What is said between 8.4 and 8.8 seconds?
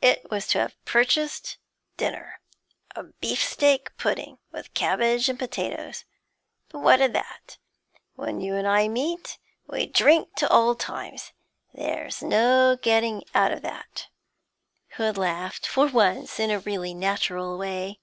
you and